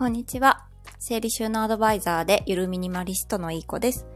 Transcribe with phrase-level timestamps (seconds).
[0.00, 0.64] こんにちは。
[0.98, 4.06] 整理収納アドバイザーでゆるミニマリストのいい子です。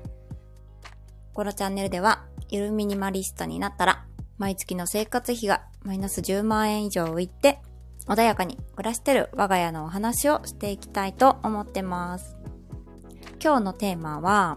[1.34, 4.06] このチャンネルでは、ゆるミニマリストになったら、
[4.38, 7.60] 毎月の生活費がマイナス10万円以上浮いて、
[8.06, 12.34] 穏やかに暮らしてる我が家のお話をしていきたいと思ってます。
[13.38, 14.56] 今日のテーマは、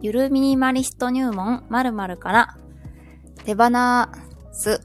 [0.00, 2.56] ゆるミニマリスト入門〇〇から
[3.44, 3.66] 手放
[4.52, 4.80] す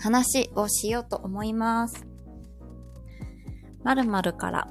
[0.00, 2.07] 話をしようと思います。
[3.84, 4.68] 〇〇から。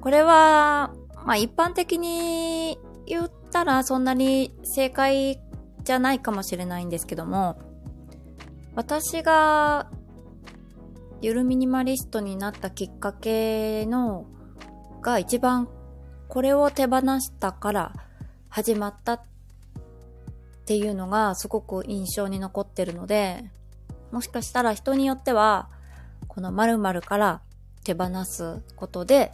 [0.00, 0.92] これは、
[1.24, 5.40] まあ一般的に言ったらそんなに正解
[5.84, 7.58] じゃないかもしれないんですけども、
[8.74, 9.90] 私が
[11.20, 14.26] ゆるミニマリストになったきっかけの
[15.02, 15.68] が一番
[16.28, 17.92] これを手放したから
[18.48, 19.22] 始まったっ
[20.64, 23.44] ていうのがすごく印象に残ってるので、
[24.10, 25.68] もしかしたら人によっては
[26.26, 27.40] この〇〇から
[27.84, 29.32] 手放すことで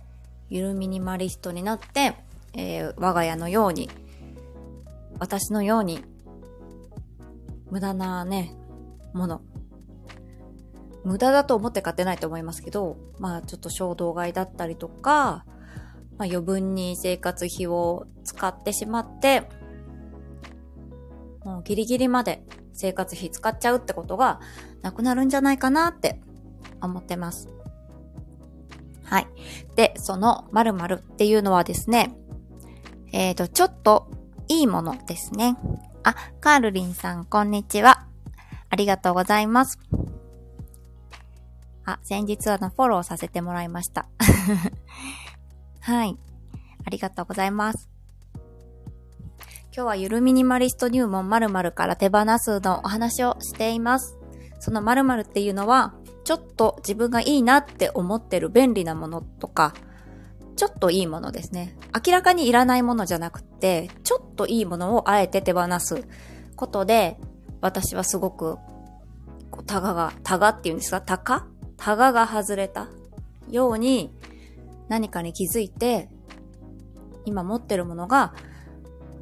[0.48, 2.14] ゆるミニマリストになって、
[2.54, 3.90] えー、我が家のように
[5.18, 6.02] 私のように
[7.70, 8.54] 無駄なね、
[9.12, 9.42] もの。
[11.04, 15.44] 無駄だと思って買ってないと思いますけど、まあちょっと衝動買いだったりとか、
[16.16, 19.48] まあ余分に生活費を使ってしまって、
[21.44, 24.40] もうギリギリまで生活費使っちゃうってことが
[24.82, 26.20] なくなるんじゃないかなって
[26.80, 27.48] 思ってます。
[29.08, 29.26] はい。
[29.74, 32.14] で、その〇〇っていうのはですね、
[33.12, 34.10] えっ、ー、と、ちょっと
[34.48, 35.56] いいものですね。
[36.04, 38.06] あ、カールリンさん、こんにちは。
[38.70, 39.78] ありがとうございます。
[41.86, 44.08] あ、先日あの、フォローさせてもらいました。
[45.80, 46.18] はい。
[46.84, 47.88] ありがとうございます。
[49.74, 54.18] 今日はゆるミニマリスト入門〇〇から手放すのお話をしています。
[54.60, 55.94] その〇〇っていうのは、
[56.28, 59.72] ちょっと自分がいいなって思ってる便利なものとか、
[60.56, 61.74] ちょっといいものですね。
[62.06, 66.06] 明らかにいらないものじゃなくて、ちょっといいものをあえて手放す
[66.54, 67.16] ことで、
[67.62, 68.58] 私はすごく、
[69.50, 71.00] こう、タガが、タガっていうんですか？
[71.00, 71.46] タカ？
[71.78, 72.88] タガが外れた
[73.48, 74.12] ように、
[74.88, 76.10] 何かに気づいて、
[77.24, 78.34] 今持ってるものが、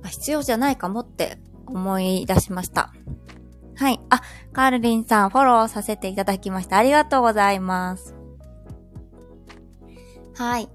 [0.05, 2.93] 必要じゃないかもって思い出しました。
[3.77, 4.01] はい。
[4.09, 4.23] あ、
[4.53, 6.79] カールリンさん、フォローさせていただきました。
[6.79, 8.15] ありがとうございます。
[10.35, 10.69] はい。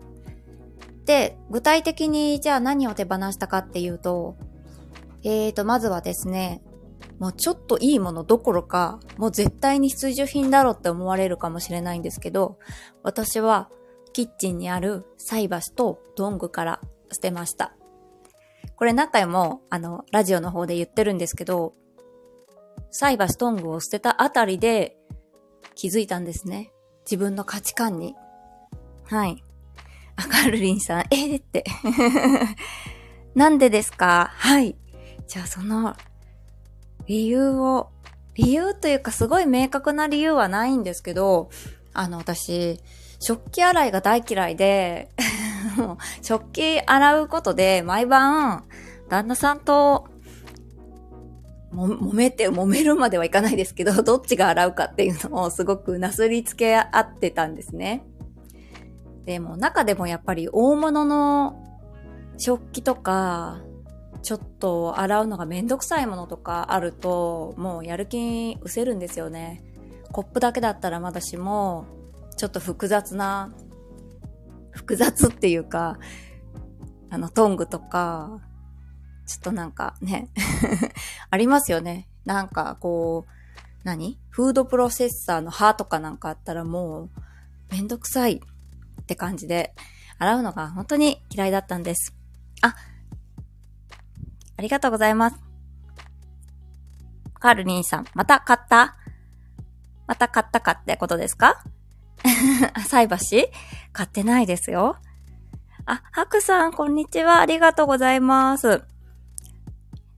[1.06, 4.38] で、具体的にじゃあ何を手放したかっていうと、
[5.24, 6.62] えーと、まずはですね、
[7.20, 12.58] もうちょっといいものどころか、もう絶対に必需品だろうって思われるかもしれないんですけど、
[13.04, 13.70] 私は
[14.14, 16.82] キッチンにある菜箸とドングから
[17.12, 17.76] 捨てました。
[18.76, 21.74] これ何回も、あの、ラジオの方で言ってるんですけど、
[22.92, 24.98] 菜箸トングを捨てたあたりで
[25.76, 26.72] 気づいたんですね。
[27.06, 28.16] 自分の価値観に。
[29.06, 29.44] はい。
[30.18, 31.64] あ、カルリンさん、 えー、って。
[33.34, 34.32] なんでですか？
[34.36, 34.76] はい。
[35.28, 35.96] じゃあその、
[37.08, 37.90] 理由を、
[38.36, 41.50] 理由というかすごい明確な理由はないんですけど、
[41.94, 42.80] あの、私、
[43.20, 45.10] 食器洗いが大嫌いで、
[46.22, 48.66] 食器洗うことで毎晩、
[49.10, 50.08] 旦那さんと、
[51.72, 58.06] も、揉めて、揉めるまではいかないですけど、 どっちが洗うかっていうのをすごくなすりつけ合ってたんですね。
[59.26, 61.64] でも中でもやっぱり大物の
[62.38, 63.62] 食器とか、
[64.24, 69.64] ちょっと洗うのがめんどくさいものとかあると、もうやる気失せるんですよね。
[70.12, 71.86] コップだけだったらまだしも、
[72.38, 73.52] ちょっと複雑な、
[74.72, 75.98] 複雑っていうか、
[77.10, 78.40] あの、トングとか、
[79.32, 80.28] ちょっとなんかね
[81.30, 82.08] ありますよね。
[82.26, 83.32] なんかこう、
[83.84, 84.20] 何？
[84.30, 87.10] フードプロセッサーの刃とかなんかあったらもう、
[87.72, 88.34] めんどくさい
[89.02, 89.74] って感じで、
[90.20, 92.16] 洗うのが本当に嫌いだったんです。
[92.62, 92.76] あ、
[94.58, 95.38] ありがとうございます。
[97.40, 98.98] カールリンさん、また買った？
[100.06, 101.64] また買ったかってことですか？
[102.88, 103.50] 菜箸？
[103.94, 104.98] 買ってないですよ。
[105.88, 107.40] あ、ハクさん、こんにちは。
[107.40, 108.84] ありがとうございます。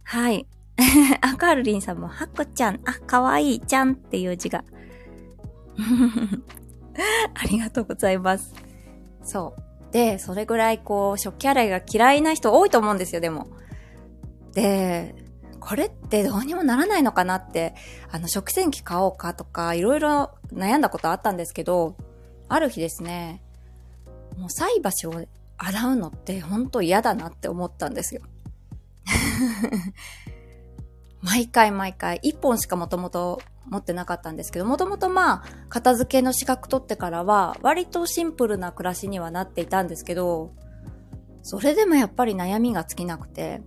[0.04, 0.48] はい。
[1.22, 4.64] あ、カールリンさんも、ハクちゃん、あ、かわいい、ちゃんっていう字が。
[7.34, 8.54] ありがとうございます。
[9.24, 9.94] そう。
[9.94, 13.48] で、それぐらいこう、食器洗いが嫌いな人多いと思うんですよ、でも。
[14.54, 15.16] で、
[15.60, 17.74] これってどうにもならないのかなって、
[18.12, 21.96] あの、食洗機買おうかとか、いろいろ悩んだことあったんですけど、
[22.50, 23.42] ある日ですね、
[24.38, 25.14] もう菜箸を
[25.58, 28.22] 洗うのって本当嫌だなって思ったんですよ。
[31.22, 40.52] 毎回毎回、一本しかもともと持ってなかったんですけど、もともとまあ、片付けの資格取ってからは、割とシンプルな暮らしにはなっていたんですけど、
[41.42, 43.62] それでもやっぱり悩みが尽きなくて、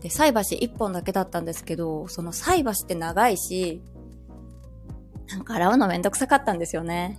[0.00, 3.82] で、菜箸一本だけだったんですけど、その菜箸って長いし、
[5.28, 7.18] なんか洗うのめんどくさかったんですよね。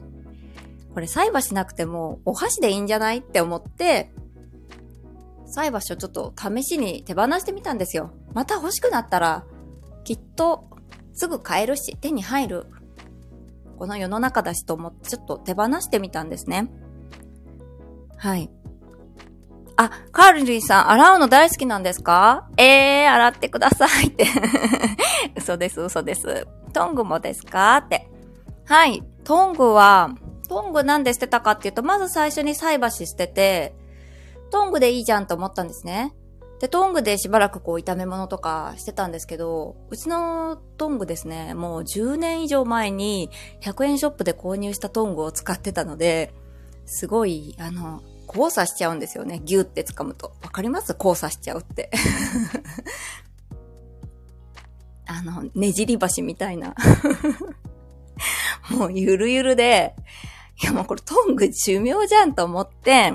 [0.94, 4.12] これ菜箸なくてもお箸でいいんじゃないって思って、
[5.50, 8.12] 菜箸をちょっと試しに手放してみたんですよ。
[8.34, 9.46] また欲しくなったら、
[10.04, 10.66] きっと
[11.14, 12.66] すぐ買えるし、手に入る。
[13.78, 16.70] この世の中だしと思ってちょっと手放してみたんですね。
[18.18, 18.50] はい。
[19.78, 22.50] あ、カールリーさん、洗うの大好きなんですか？
[22.58, 24.26] えー、洗ってくださいって
[25.38, 26.46] 嘘です、嘘です。
[26.74, 27.78] トングもですか？
[27.78, 28.10] って。
[28.66, 29.02] はい。
[29.24, 30.12] トングは、
[30.50, 33.74] トングなんで捨てたかっていうと、まず最初に菜箸捨てて、
[34.50, 36.14] トングでいいじゃんと思ったんですね。
[36.60, 43.30] で、トングでしばらくこう炒め物とかしてたんですけど、うちのトングですね、もう10年以上前に
[43.62, 46.34] 100円ショップで購入したトングを使ってたので、
[46.86, 49.42] すごい、あの、交差しちゃうんですよね。
[49.44, 50.34] ギュって掴むと。
[50.44, 50.96] わかります？
[50.98, 51.90] 交差しちゃうって。
[55.08, 56.76] あの、ねじり橋みたいな。
[58.70, 59.96] もうゆるゆるで、
[60.62, 63.14] いやもうこれトング寿命じゃんと思って、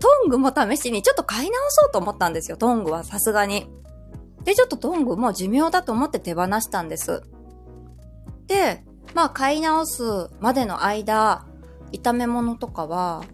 [0.00, 3.68] トングも試しにちょっと買い直そうと思ったんですよ、トングはさすがに。
[4.44, 7.22] で、ちょっとトングも寿命だと思って手放したんです。
[8.46, 8.84] で、
[9.14, 10.02] まあ買い直す
[10.40, 11.44] までの間、
[11.92, 13.24] 炒め物とかは、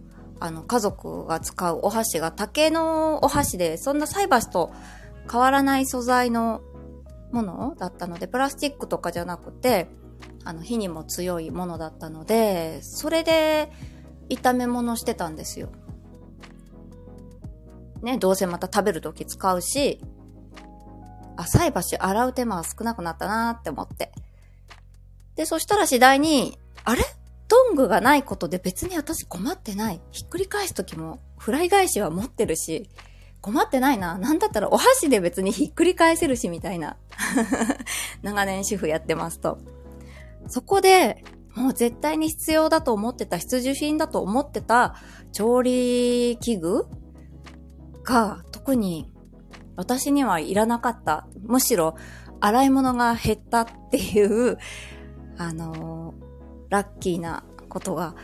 [0.41, 4.73] あの、家族が使うお箸が竹のお箸で、そんな菜箸と
[5.31, 6.63] 変わらない素材の
[7.33, 9.89] ものだったので、プラスチックとかじゃなくて、
[10.45, 13.71] あの、火にも強いものだったので、それで
[14.29, 15.69] 炒め物してたんですよ。
[18.05, 20.01] ね、どうせまた食べるとき使うし、
[21.37, 24.13] あ、菜箸洗う手間は少なくなったなーって思って。
[25.35, 27.03] で、そしたら次第に、あれ？
[27.47, 30.01] トングがないことで別に私困ってない。
[30.11, 32.89] ひっくり返すときもフライ返しは持ってるし、
[33.41, 34.17] 困ってないな。
[34.17, 36.97] なんだったらお箸で別にひっくり返せるしみたいな。
[38.23, 39.59] 長年主婦やってますと。
[40.49, 41.23] そこで、
[41.55, 44.97] もう絶対に必要だと思ってた、必需品だと思ってた
[45.33, 46.87] 調理器具
[48.05, 49.11] が特に
[49.77, 51.27] 私にはいらなかった。
[51.43, 51.97] むしろ
[52.41, 54.59] 洗い物が減ったっていう、
[55.39, 56.15] あのー、
[56.69, 58.15] ラッキーなことが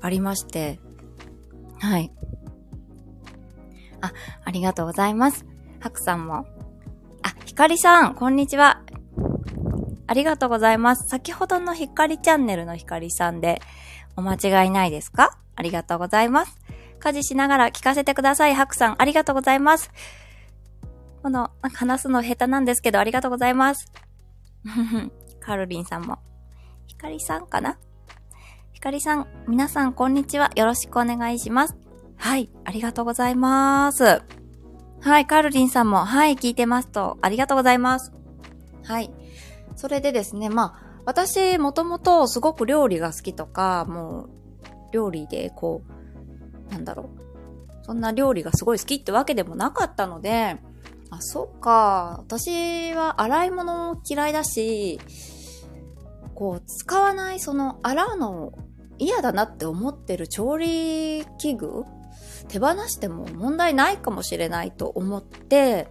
[0.00, 0.80] ありまして、
[1.78, 2.12] はい。
[4.00, 4.12] あ、
[4.44, 5.46] ありがとうございます。
[5.80, 6.46] ハクさんも。
[7.22, 8.82] あ、ひかりさん、こんにちは。
[10.08, 11.08] ありがとうございます。
[11.08, 13.60] 先ほどのひかりチャンネルのひかりさんで、
[14.16, 15.38] お間違いないですか？
[15.56, 16.58] ありがとうございます。
[17.06, 18.54] 家事しながら聞かせてください。
[18.54, 19.92] ハクさん、ありがとうございます。
[21.22, 23.92] この、話すの下手なんですけど、ありがとうございます。
[25.38, 26.18] カルリンさんも。
[26.88, 27.78] ひかりさんかな？
[28.72, 30.50] ひかりさん、皆さん、こんにちは。
[30.56, 31.76] よろしくお願いします。
[32.16, 34.22] はい、ありがとうございます。
[35.00, 38.12] はい、カルリンさんも、はい、聞いてますと、ありがとうございます。
[38.82, 39.12] はい。
[39.76, 44.30] それでですね、まあ、私、もともとすごく料理が好きとか、もう、
[44.92, 45.95] 料理で、こう、
[46.70, 47.84] なんだろう。
[47.84, 50.56] そんな料理がすごい好きってわけでもなかったので、
[51.10, 52.16] あ、そっか。
[52.18, 55.00] 私は洗い物嫌いだし、
[56.34, 58.52] こう、使わない、その、洗うの
[58.98, 61.84] 嫌だなって思ってる調理器具
[62.48, 65.88] 手放しても問題ないかもしれないと思って、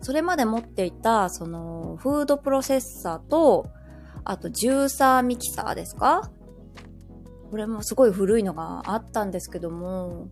[0.00, 3.66] それまで持っていた、その、フードプロセッサーと、
[4.24, 6.30] あと、ジューサーミキサーですか
[7.52, 10.28] これもすごい古いのがあったんですけども、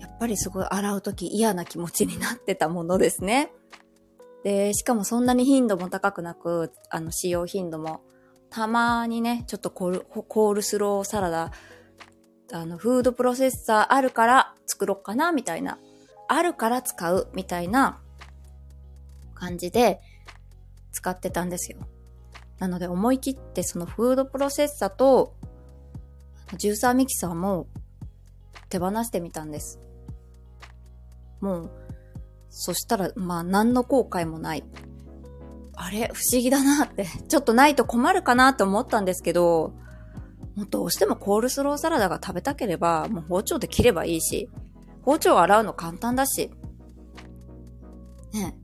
[0.00, 3.50] やっぱりすごい洗うとき嫌な気持ちになってたものですね。
[4.44, 8.02] で、しかもそんなに頻度も高くなく、あの、使用頻度も、
[8.50, 11.52] たまにね、ちょっとコールコールスローサラダ、
[12.52, 15.78] あの、フードプロセッサーあるから作ろっかな、みたいな。
[16.28, 18.02] あるから使う、みたいな
[19.32, 20.02] 感じで
[20.92, 21.78] 使ってたんですよ。
[22.58, 25.34] なので思い切ってそのフードプロセッサーと
[26.56, 27.66] ジューサーミキサーも
[28.68, 29.80] 手放してみたんです。
[31.40, 31.70] もう、
[32.50, 34.64] そしたら、まあ何の後悔もない。
[35.74, 36.10] あれ？
[36.12, 39.72] 不思議だなって、 ちょっとないと困るかなって思ったんですけど、
[40.56, 44.50] もうどうしてもコールスローサラダが食べたければ、もう包丁で切ればいいし、
[45.02, 46.50] 包丁を洗うの簡単だし、
[48.32, 48.56] ね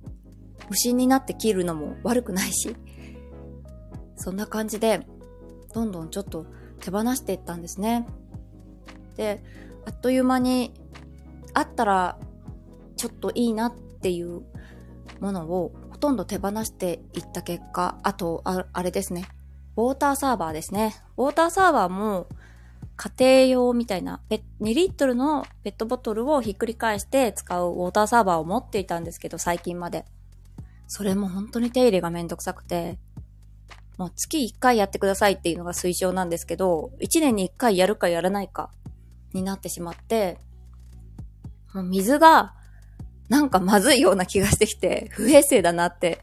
[0.69, 2.76] 無心になって切るのも悪くないし、
[4.16, 5.07] そんな感じで、
[5.73, 6.47] どんどんちょっと
[6.80, 8.06] 手放していったんですね。
[9.16, 9.42] で、
[9.87, 10.73] あっという間に、
[11.54, 12.18] あったら、
[12.97, 14.42] ちょっといいなっていう
[15.21, 19.28] ものを、ほとんど手放していった結果、あと、ああれですね。
[19.76, 20.95] ウォーターサーバーですね。
[21.16, 22.26] ウォーターサーバーも、
[22.97, 30.06] 家庭用みたいな、2リットルのペットボトルをひっくり返して使うウォーターサーバーを持っていたんですけど、最近まで。
[30.88, 32.99] それも本当に手入れがめんどくさくて、
[33.99, 38.71] もう月1回やってくださいっていうのが推奨なんですけど、1年に1回やるかやらないか
[39.33, 40.38] になってしまって、
[41.73, 42.55] もう水が
[43.29, 46.21] なんかまずいような気がしてきて、不衛生だなって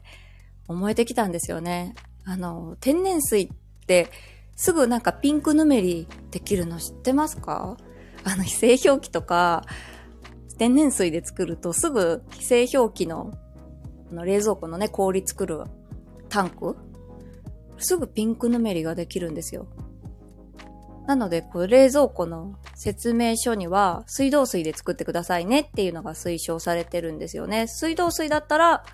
[0.68, 1.94] 思えてきたんですよね。
[2.24, 3.48] あの、天然水っ
[3.86, 4.08] て
[4.56, 7.76] すぐなんかピンクぬめりできるの知ってますか？
[8.24, 9.64] あの、非正表記とか、
[10.56, 13.32] 天然水で作るとすぐ非正表記の
[14.10, 15.64] あの冷蔵庫のね、氷作る
[16.28, 16.76] タンク
[17.84, 19.66] すぐピンクぬめりができるんですよ。
[21.06, 27.66] なので、こう冷蔵庫の説明書には水道水で作ってくださいねっていうのが推奨されてるんですよね。
[27.68, 28.84] 水道水だったら、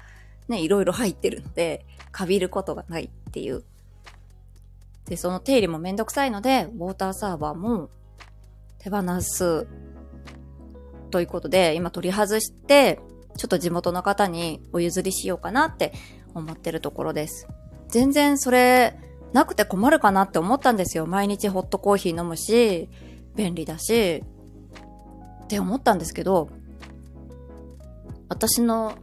[0.49, 3.63] ね、いろいろ入ってるので、かびることがないっていう。
[5.07, 7.91] で、その手入れもめんどくさいので、ウォーターサーバーも
[8.79, 9.69] 手放す
[11.11, 13.01] ということで、今取り外して、
[13.37, 15.93] ちょっと地元の方にお譲りしようかなって
[16.35, 17.47] 思ってるところです。
[17.91, 18.99] 全然それ、
[19.33, 21.07] なくて困るかなって思ったんですよ。
[21.07, 22.89] 毎日ホットコーヒー飲むし、
[23.37, 24.25] 便利だし、
[25.45, 26.49] って思ったんですけど、
[28.29, 28.95] 私の、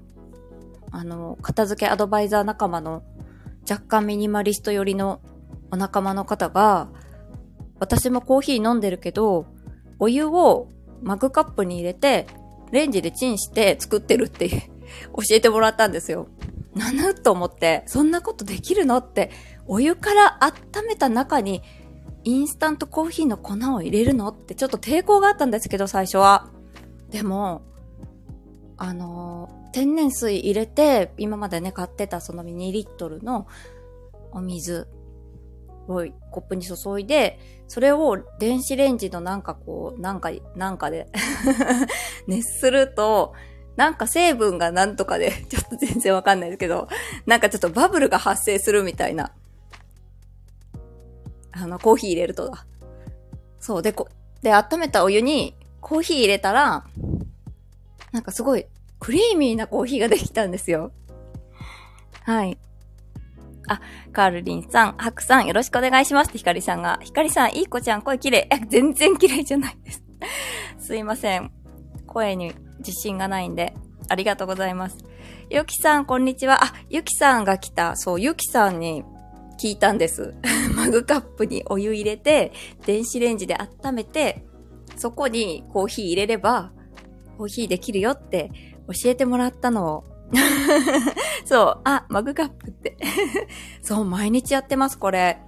[0.91, 3.03] あの、片付けアドバイザー仲間の
[3.69, 5.21] 若干ミニマリスト寄りの
[5.71, 6.89] お仲間の方が、
[7.79, 9.45] 私もコーヒー飲んでるけど、
[9.99, 10.69] お湯を
[11.01, 12.27] マグカップに入れて、
[12.71, 14.65] レンジでチンして作ってるって教
[15.31, 16.27] えてもらったんですよ。
[16.77, 19.31] なぬと思って、そんなことできるのって
[19.65, 21.61] お湯から温めた中に
[22.23, 26.49] インスタントコーヒーの粉を入れるのってちょっと抵抗があったんですけど、最初は。
[27.09, 27.61] でも、
[28.77, 33.47] あの、天然水入れて、今までね、買ってたその2リットルの
[34.31, 34.87] お水
[35.87, 41.07] をコップに注いで、それを電子レンジのなんかこう、なんか、なんかで
[42.27, 43.33] 熱すると、
[43.77, 46.89] なんか成分がなんとかで、 ちょっと全然わかんないですけど、
[47.25, 49.31] なんかちょっとバブルが発生するみたいな
[51.59, 52.65] あの、コーヒー入れるとだ。
[53.59, 54.09] そう、で、こ、
[54.43, 56.85] で、温めたお湯にコーヒー入れたら、
[58.11, 58.65] なんかすごい
[58.99, 60.91] クリーミーなコーヒーができたんですよ。
[62.23, 62.57] はい。
[63.67, 63.81] あ、
[64.13, 66.99] カールリンさん、ハクさん、よろしくお願いしますってヒカリさんが。
[67.01, 68.47] ヒカリさん、いい子ちゃん、声綺麗。
[68.51, 70.03] え、全然綺麗じゃないです。
[70.79, 71.51] すいません。
[72.05, 73.73] 声に自信がないんで、
[74.09, 74.97] ありがとうございます。
[75.49, 76.63] ゆきさん、こんにちは。
[76.63, 77.95] あ、ゆきさんが来た。
[77.95, 79.03] そう、ゆきさんに
[79.59, 80.33] 聞いたんです。
[80.75, 82.51] マグカップにお湯入れて、
[82.85, 84.45] 電子レンジで温めて、
[84.95, 86.71] そこにコーヒー入れれば、
[87.37, 88.51] コーヒーできるよって
[88.87, 90.03] 教えてもらったのを。
[91.45, 92.97] そう、あ、マグカップって
[93.81, 95.39] そう、毎日やってます、これ。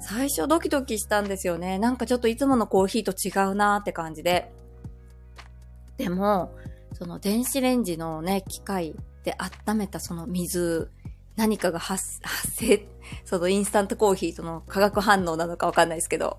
[0.00, 1.78] 最初ドキドキしたんですよね。
[1.78, 4.52] なんかちょっといつものコーヒーと違うなーって感じで。
[6.00, 6.56] でも、
[6.94, 10.90] その電子レンジのね、機械で温めたその水
[11.36, 12.20] 何かが発
[12.56, 12.86] 生、
[13.26, 16.38] そのインスタントコーヒーとの化学反応なのかわかんないですけど、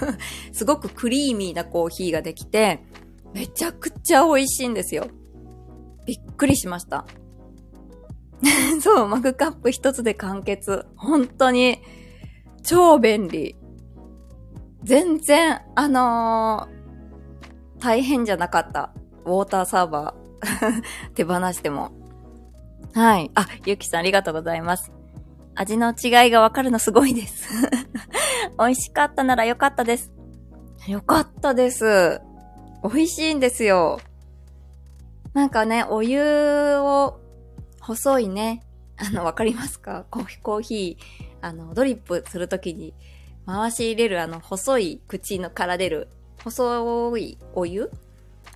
[0.52, 2.84] すごくクリーミーなコーヒーができて、
[3.32, 5.06] めちゃくちゃ美味しいんですよ。
[6.04, 7.06] びっくりしました。
[8.82, 10.84] そう、マグカップ一つで完結。
[10.96, 11.80] 本当に、
[12.62, 13.56] 超便利。
[14.82, 18.92] 全然、あのー、大変じゃなかった。
[19.28, 20.82] ウォーターサーバー
[21.14, 21.92] 手放しても。
[22.94, 23.30] はい。
[23.34, 24.90] あ、ゆきさんありがとうございます。
[25.54, 27.48] 味の違いがわかるのすごいです。
[28.58, 30.12] 美味しかったならよかったです。
[30.86, 32.20] よかったです。
[32.82, 34.00] 美味しいんですよ。
[35.34, 36.22] なんかね、お湯
[36.78, 37.20] を、
[37.80, 38.62] 細いね、
[38.96, 40.04] あの、わかりますか？
[40.10, 42.94] コーヒー、コーヒー、あの、ドリップするときに
[43.46, 46.08] 回し入れるあの、細い口のから出る、
[46.44, 47.90] 細いお湯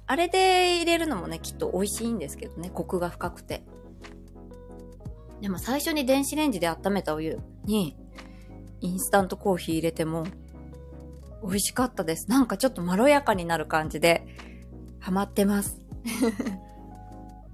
[0.06, 3.62] あれで入れるのもね、きっと美味しいんですけどね、コクが深くて。
[5.40, 7.96] でも最初に電子レンジで温めたお湯に、
[8.80, 10.24] インスタントコーヒー入れても、
[11.42, 12.30] 美味しかったです。
[12.30, 14.26] なんかちょっとまろやかになる感じで、
[15.00, 15.80] ハマってます。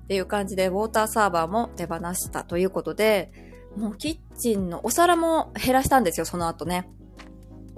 [0.04, 3.30] っていう感じで、ウォーターサーバーも手放したということで、
[3.76, 6.90] もうキッチンのお皿も減らしたんですよ、その後ね。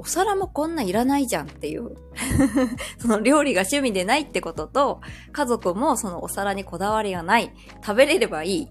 [0.00, 1.94] お皿もこんないらないじゃんっていう
[2.98, 7.52] その料理が趣味でないってことと、家族もそのお皿にこだわりがない。
[7.84, 8.68] 食べれればいい。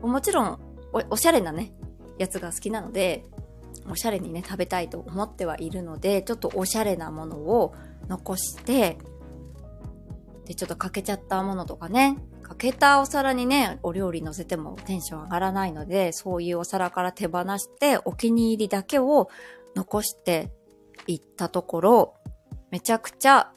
[0.00, 0.60] もちろん
[0.92, 1.72] お、おしゃれなね、
[2.18, 3.24] やつが好きなので、
[3.90, 7.74] おしゃれにね、食べたいと思ってはいるので、ちょっとおしゃれなものを
[8.08, 8.96] 残して、
[10.46, 19.28] で、ちょっと欠けちゃったものとかね、欠けたお皿にね、お料理乗せてもテンション上がらないので、そういうお皿から手放して、お気に入りだけを
[19.74, 20.50] 残して
[21.06, 22.14] いったところ、
[22.70, 23.52] めちゃくちゃ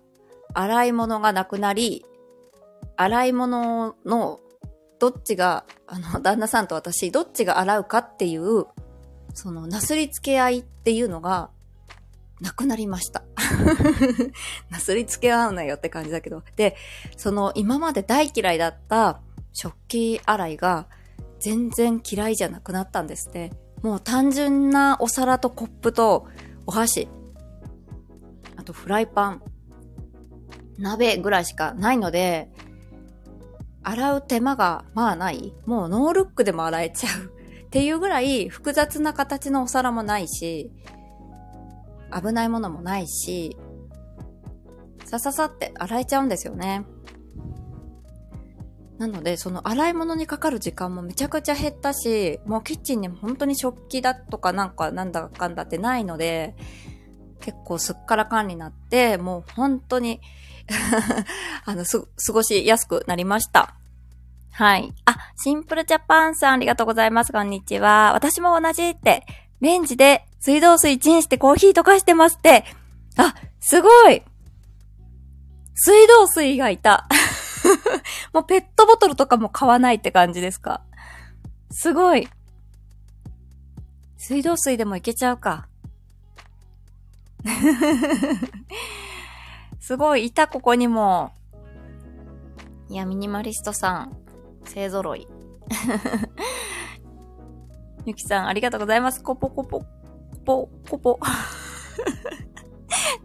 [0.53, 2.05] 洗い物がなくなり、
[2.95, 4.39] 洗い物の
[5.00, 8.65] どっちが、あの、 旦那さんと私、どっちが洗うかっていう、
[9.33, 11.50] その、なすりつけ合いっていうのが、
[12.41, 13.24] なくなりました。
[14.69, 16.43] なすりつけ合うなよって感じだけど。
[16.55, 16.75] で、
[17.15, 19.21] その、今まで大嫌いだった
[19.53, 20.88] 食器洗いが、
[21.39, 23.51] 全然嫌いじゃなくなったんですね。
[23.81, 26.27] もう単純なお皿とコップと
[26.65, 27.07] お箸、
[28.55, 29.41] あとフライパン、
[30.77, 32.50] 鍋ぐらいしかないので、
[33.84, 35.53] 洗う手間がまあない。
[35.65, 37.34] もうノールックでも洗えちゃう。
[37.67, 40.72] っていうぐらい複雑な形のお皿もないし、
[42.13, 43.57] 危ないものもないし、
[45.05, 46.86] さささって洗えちゃうんですよね。
[48.97, 56.55] なので、その洗い物にかかる時間もめちゃくちゃ減ったし、もうキッチンに本当に食器だとかなんかなんだかんだってないので、
[57.41, 60.19] 結構すっからかんになって、もう本当に
[61.65, 63.75] あの、す、過ごしやすくなりました。
[64.51, 64.91] はい。
[65.05, 67.31] あ、シンプルジャパンさんありがとうございます。
[67.31, 68.13] こんにちは。
[68.13, 69.25] 私も同じって、
[69.61, 72.65] レンジで水道水チンしてコーヒー溶かしてますって。
[73.17, 74.23] あ、すごい
[75.75, 77.07] 水道水がいた。
[78.33, 80.81] もうペットボトルとかも買わないって感じですか？
[81.71, 82.27] すごい。
[84.17, 85.67] 水道水でもいけちゃうか。
[89.79, 91.31] すごい、いた、ここにも。
[92.89, 94.17] いや、ミニマリストさん、
[94.65, 95.27] 勢揃い。
[98.05, 99.21] ゆきさん、ありがとうございます。
[99.21, 99.86] コポコポ、コ
[100.45, 101.19] ポ、コポ。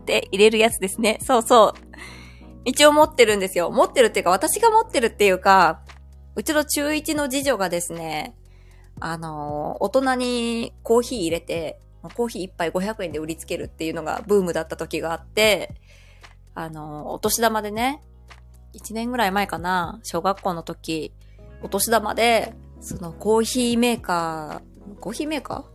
[0.01, 1.19] って入れるやつですね。
[1.23, 1.79] そうそう。
[2.65, 3.71] 一応持ってるんですよ。
[3.71, 5.83] 持ってるっていうか、私が持ってるっていうか、
[6.35, 8.35] うちの中1の次女がですね、
[9.01, 11.81] あの、大人にコーヒー入れて、
[12.15, 15.75] コーヒー一杯500円で売りつけるっていうのがブームだった時があって、
[16.55, 18.03] あの、お年玉でね、
[18.75, 21.13] 1年ぐらい前かな、小学校の時、
[21.63, 25.73] お年玉で、そのコーヒーメーカー、コーヒーメーカー？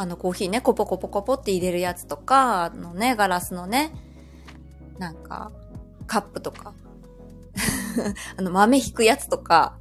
[0.00, 3.92] あのコーヒーね、コポコポコポって入れるやつとか、あのね、ガラスのね、
[4.98, 5.50] なんか、
[6.08, 6.74] カップとか、
[8.36, 9.78] あの豆引くやつとか、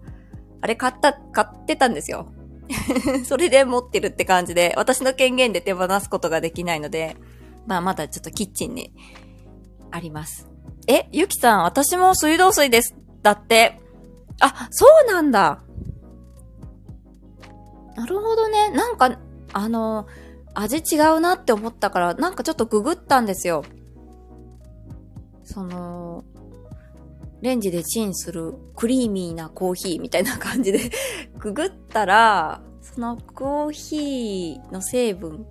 [0.62, 2.28] あれ買った、買ってたんですよ。
[3.26, 7.16] それで持ってるって感じで、私の権限で手放すことができないので、
[7.66, 8.94] まあまだちょっとキッチンに
[9.90, 10.48] あります。
[10.88, 12.96] え、ゆきさん、私も水道水です。
[13.24, 13.80] だって。
[14.40, 15.62] あ、そうなんだ。
[17.96, 18.70] なるほどね。
[18.70, 19.18] なんか、
[19.54, 20.08] あの、
[20.54, 23.64] 味違うなって思ったから、なんかちょっとググったんですよ。
[25.48, 26.26] その、
[27.42, 30.80] レンジでチンするクリーミーなコーヒーみたいな感じで
[31.40, 35.46] ググったら、そのコーヒーの成分、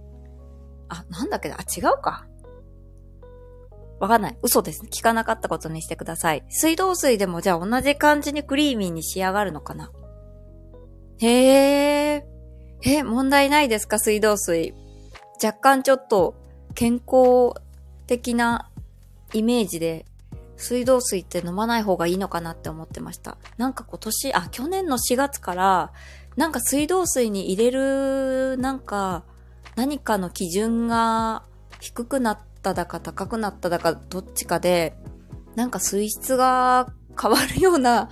[0.89, 2.27] あ、なんだっけな、あ、違うか。
[3.99, 4.39] わかんない。
[4.43, 4.83] 嘘です。
[4.83, 6.45] 聞かなかったことにしてください。
[6.51, 9.91] 水道水でもじゃあ同じ感じにクリーミーに仕上がるのかな？
[11.19, 12.27] へえ。
[12.83, 13.99] え、問題ないですか？
[13.99, 14.75] 水道水。
[15.43, 16.35] 若干ちょっと
[16.75, 17.55] 健康
[18.07, 18.71] 的な
[19.33, 20.07] イメージで
[20.57, 23.37] 水道水って飲まない方がいいのかなって思ってました。
[23.59, 25.93] なんか今年、あ、去年の4月から、
[26.37, 29.25] なんか水道水に入れる、なんか、
[29.75, 31.43] 何かの基準が
[31.81, 34.97] 低くなっただか高くなっただかどっちかで、
[35.55, 38.09] なんか水質が変わるような、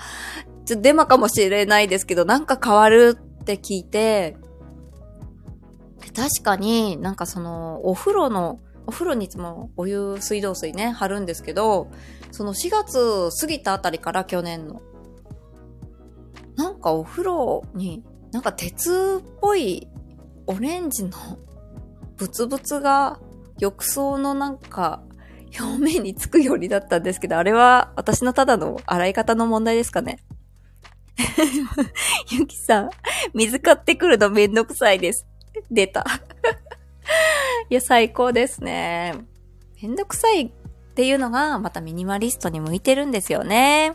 [0.66, 4.36] ちょっとデマかもしれないですけど、なんか変わるって聞いて、
[6.14, 11.90] 確かになんかそのお風呂のお風呂にいつもお湯、水道水ね、貼るんですけど、
[12.30, 14.82] その4月過ぎたあたりから去年の、
[16.56, 19.88] なんかお風呂に、なんか鉄っぽい
[20.46, 21.10] オレンジの
[22.16, 23.18] ブツブツが
[23.58, 25.02] 浴槽のなんか
[25.58, 30.18] 表面につくようになったんですけど、あれは私のただの洗い方の問題ですかね？
[32.30, 32.90] ゆきさん、
[33.34, 35.26] 水買ってくるのめんどくさいです。
[35.70, 36.04] 出た。
[37.70, 39.14] いや、最高ですね。
[39.82, 40.50] めんどくさいっ
[40.94, 43.94] ていうのが、またミニマリストに向いてるんですよね。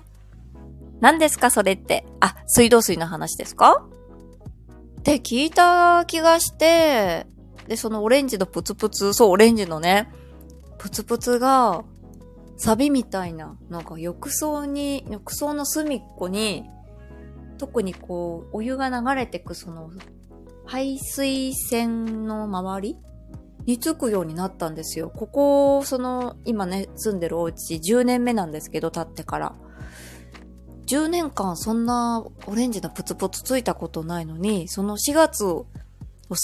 [1.00, 2.06] 何ですか、それって？
[2.20, 3.86] あ、水道水の話ですか？
[5.00, 7.26] って聞いた気がして、
[7.68, 10.12] で、そのオレンジのプツプツ、そう、オレンジのね、
[10.78, 11.84] プツプツが、
[12.58, 16.70] サビみたいな、なんか浴槽に、浴槽の隅っこに、
[17.58, 19.90] 特にこう、お湯が流れてくその、
[20.70, 22.98] 排水栓の周り
[23.66, 25.10] につくようになったんですよ。
[25.10, 29.56] ここ、その、今ね、住んでるお家10年目なんですけど、経ってから。
[30.86, 35.66] 10年間そんなオレンジのプツプツついたことないのに、その4月を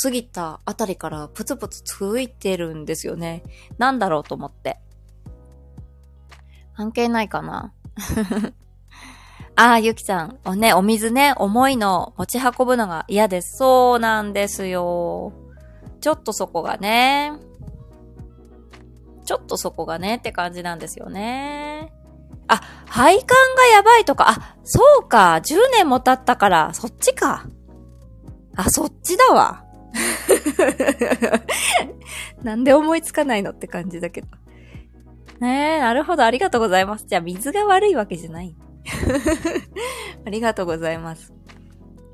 [0.03, 3.43] 過ぎたあたりからプツプツついてるんですよね。
[3.77, 4.79] なんだろうと思って。
[6.73, 7.73] 関係ないかな
[9.57, 10.37] ああ、ゆきさん。
[10.43, 13.57] おね、お水ね、重いの持ち運ぶのが嫌です。
[13.57, 15.31] そうなんですよ。
[16.01, 17.31] ちょっとそこがね。
[19.23, 21.93] ちょっとそこがねって感じなんですよね。
[22.47, 27.47] あ、配管がやばいとか、あ、そうか、10年も経ったから、そっちか。
[28.55, 29.63] あ、そっちだわ。
[32.43, 34.27] なんで思いつかないのって感じだけど。
[35.39, 37.05] ねえ、なるほど、ありがとうございます。
[37.07, 38.55] じゃあ、水が悪いわけじゃない。
[40.25, 41.33] ありがとうございます。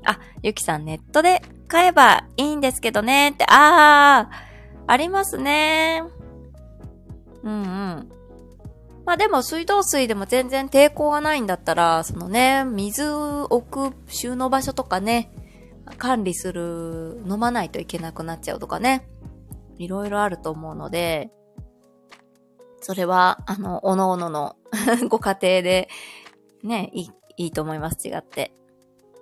[0.04, 4.34] あ、ゆきさんネットで買えばいいんですけどねって、あー、
[4.86, 6.02] ありますね。
[7.42, 8.12] うんうん。
[9.04, 15.32] まあでも水道水でも全然抵抗がないんだったら、そのね、水置く収納場所とかね、
[15.98, 19.08] 管理する、飲まないといけなくなっちゃうとかね、
[19.78, 21.30] いろいろあると思うので、
[22.80, 24.56] それは、あの、おのおのの
[25.08, 25.88] ご家庭で
[26.62, 28.06] ね、いい、いいと思います。
[28.06, 28.52] 違って。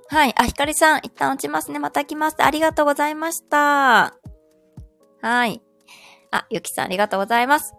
[0.09, 0.35] はい。
[0.37, 1.79] あ、ひかりさん、一旦落ちますね。
[1.79, 2.37] また来ます。
[2.42, 4.16] ありがとうございました。
[5.22, 5.62] はい。
[6.33, 7.74] あ、ゆきさん、ありがとうございます。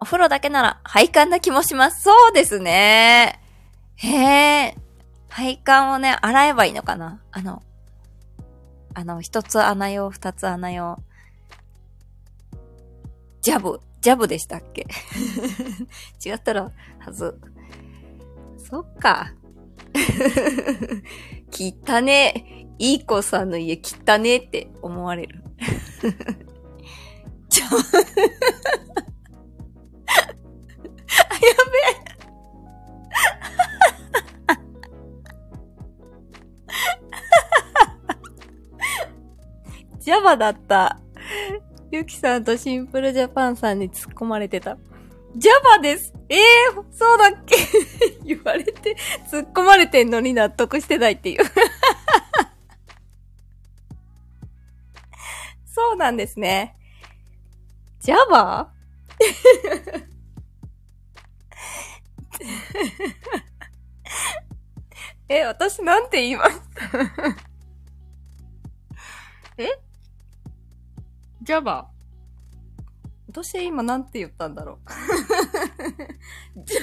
[0.00, 2.02] お風呂だけなら、配管な気もします。
[2.02, 3.40] そうですね。
[3.96, 4.76] へえ。
[5.28, 7.62] 配管をね、洗えばいいのかなあの、
[8.94, 10.98] あの、一つ穴用、二つ穴用。
[13.40, 14.86] ジャブ、ジャブでしたっけ？
[16.24, 17.40] 違ったら、はず。
[18.72, 19.30] そっか。
[21.52, 25.42] 汚ねいい子さんの家汚ねって思われる。
[27.50, 28.16] ちょ、 あ、やべ
[31.90, 32.02] え。
[40.00, 40.98] ジャバだった。
[41.90, 44.78] ゆきさんとシンプルジャパンさんに突っ込まれてた。
[45.34, 46.12] ジャバです。
[46.28, 47.56] ええー、そうだっけ？
[48.24, 48.96] 言われて、
[49.30, 51.44] 突っ込まれてんのに納得してないっていう。
[55.66, 56.76] そうなんですね。
[58.00, 58.70] ジャバ
[65.28, 66.62] え、私なんて言いました
[69.62, 69.68] え？
[71.42, 71.91] ジャバ
[73.32, 74.78] 私今なんて言ったんだろう。
[76.64, 76.80] ジャ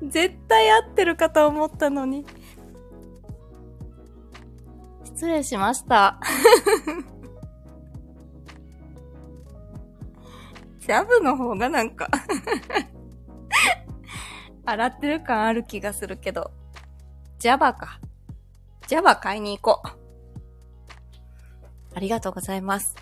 [0.00, 2.24] ム絶対合ってるかと思ったのに。
[5.04, 6.18] 失礼しました。
[10.78, 12.08] ジャブの方がなんか
[14.64, 16.50] 洗ってる感ある気がするけど。
[17.38, 18.00] ジャバか。
[18.90, 19.88] じゃあ買いに行こう。
[21.94, 22.96] ありがとうございます。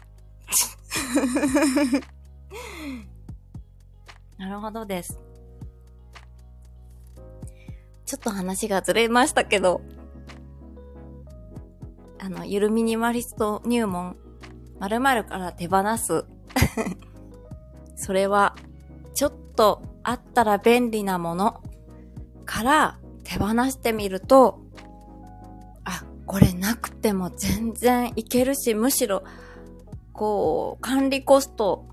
[4.36, 5.18] なるほどです。
[8.04, 9.80] ちょっと話がずれましたけど、
[12.18, 14.18] あの、ゆるミニマリスト入門、
[14.80, 16.26] 〇〇から手放す。
[17.96, 18.54] それは、
[19.14, 21.62] ちょっとあったら便利なもの
[22.44, 24.67] から手放してみると、
[26.28, 29.24] これなくても全然いけるし、むしろ、
[30.12, 31.86] こう、管理コスト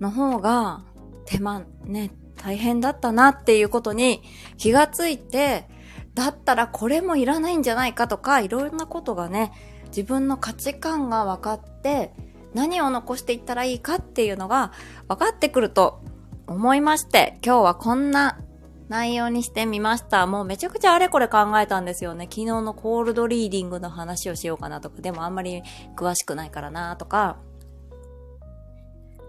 [0.00, 0.82] の方が
[1.24, 4.22] 手間、ね、大変だったなっていうことに
[4.58, 5.68] 気がついて、
[6.14, 9.52] だったらこれもいらないんじゃないかとか、いろんなことがね、
[9.86, 12.12] 自分の価値観が分かって、
[12.54, 14.72] 何を残していったらいいかっていうのが
[15.06, 16.02] 分かってくると
[16.48, 18.40] 思いまして、今日はこんな
[18.88, 20.26] 内容にしてみました。
[20.26, 22.24] もうめちゃくちゃあれこれ考えたんですよね。
[22.24, 25.62] 昨日のコールドリーディングの話をしようかなとか、でもあんまり
[25.96, 27.38] 詳しくないからなとか、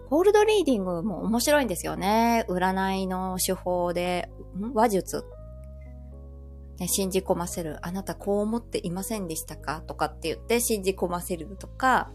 [0.08, 2.44] コールドリーディングも面白いんですよね。
[2.48, 4.30] 占いの手法で、
[4.74, 5.24] 話術？
[6.78, 7.78] ね、信じ込ませる。
[7.80, 9.80] あなたこう思っていませんでしたか？
[9.80, 12.10] とかって言って信じ込ませるとか。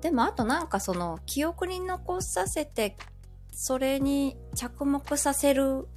[0.00, 2.96] でもあとなんかその記憶に残させて
[3.60, 5.88] それに着目させる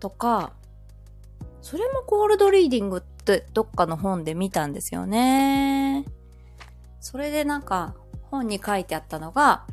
[0.00, 0.52] とか、
[1.62, 6.04] それもコールドリーディングってどっかの本で見たんですよね。
[7.00, 7.94] それでなんか
[8.24, 9.64] 本に書いてあったのが、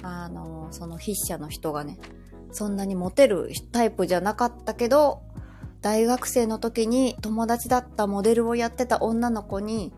[0.00, 1.98] あの、その筆者の人がね、
[2.52, 5.22] そんなにモテるタイプじゃなかったけど、
[5.80, 9.92] 大学生の時に友達だったモデルをやってた女の子に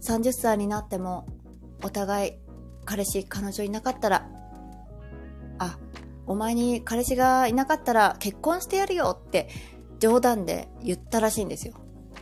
[0.00, 1.26] 30歳になっても
[1.82, 2.32] お互い
[2.84, 4.30] 彼氏、彼女いなかったら、
[5.60, 5.78] あ、
[6.26, 9.48] お前に彼氏がいなかったら結婚してやるよって
[10.00, 11.74] 冗談で言ったらしいんですよ。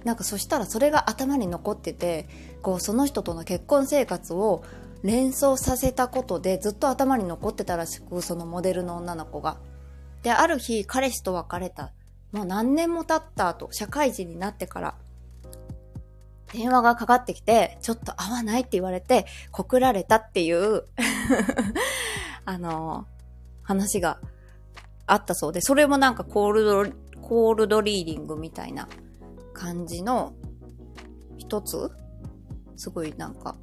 [0.04, 2.28] なんかそしたらそれが頭に残ってて、
[2.62, 4.64] こうその人との結婚生活を
[5.02, 9.58] 連想させたことでずっと頭に残ってたらしく、そのモデルの女の子が。
[10.22, 11.92] で、ある日彼氏と別れた。
[12.32, 14.94] もう何年も経った後、社会人になってから、
[16.52, 20.84] 電話がかかってきて、ちょっと会わないって言われて、告られたっていう
[22.44, 23.06] あの
[23.68, 24.18] 話が
[25.06, 26.86] あったそうで、それもなんかコールド、
[27.20, 28.88] コールドリーディングみたいな
[29.52, 30.32] 感じの
[31.36, 31.90] 一つ？
[32.76, 33.56] すごいなんか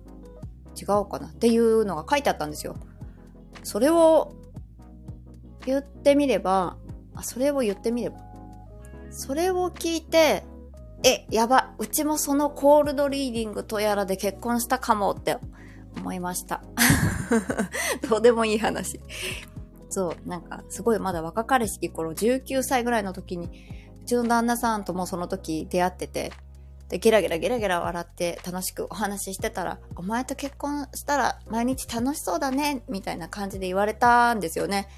[0.80, 1.30] 違うかな？
[1.30, 2.76] っていうのが書いてあったんですよ。
[3.64, 4.36] それを
[5.66, 6.78] 言ってみれば、
[7.16, 8.18] あ、それを言ってみれば。
[9.10, 10.44] それを聞いて、
[11.04, 15.38] え、やば、うちもそのコールドリーディングとやらで結婚したかもって
[15.98, 16.62] 思いました。
[18.08, 19.00] どうでもいい話。
[19.96, 23.48] そう、なんか、すごいまだ若かりしき頃、19歳ぐらいの時に、
[24.04, 26.34] うちの旦那さんともその時出会ってて、
[26.90, 34.90] で、ゲラゲラゲラゲラ笑って楽しくお話ししてたら、お前と結婚したら毎日楽しそうだね、みたいな感じで言われたんですよね。